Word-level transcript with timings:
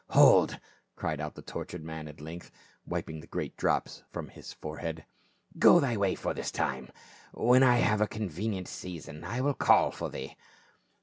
"Hold!" 0.09 0.59
cried 0.95 1.21
out 1.21 1.35
the 1.35 1.43
tortured 1.43 1.83
man 1.83 2.07
at 2.07 2.19
length, 2.19 2.49
wiping 2.87 3.19
the 3.19 3.27
great 3.27 3.55
drops 3.55 4.01
from 4.09 4.29
his 4.29 4.51
forehead," 4.51 5.05
Go 5.59 5.79
thy 5.79 5.95
way 5.95 6.15
for 6.15 6.33
this 6.33 6.49
time; 6.49 6.89
when 7.33 7.61
I 7.61 7.75
have 7.77 8.01
a 8.01 8.07
convenient 8.07 8.67
season 8.67 9.23
I 9.23 9.41
will 9.41 9.53
call 9.53 9.91
for 9.91 10.09
thee." 10.09 10.35